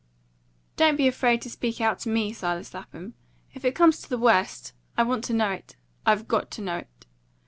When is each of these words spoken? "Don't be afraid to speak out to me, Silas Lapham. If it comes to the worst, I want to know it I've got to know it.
"Don't 0.77 0.95
be 0.95 1.07
afraid 1.07 1.43
to 1.43 1.49
speak 1.51 1.79
out 1.79 1.99
to 1.99 2.09
me, 2.09 2.33
Silas 2.33 2.73
Lapham. 2.73 3.13
If 3.53 3.63
it 3.63 3.75
comes 3.75 4.01
to 4.01 4.09
the 4.09 4.17
worst, 4.17 4.73
I 4.97 5.03
want 5.03 5.23
to 5.25 5.33
know 5.35 5.51
it 5.51 5.75
I've 6.07 6.27
got 6.27 6.49
to 6.53 6.61
know 6.63 6.77
it. 6.77 7.05